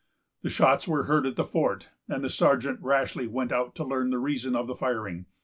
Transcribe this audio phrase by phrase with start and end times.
[0.41, 4.09] The shots were heard at the fort, and the sergeant rashly went out to learn
[4.09, 5.27] the reason of the firing.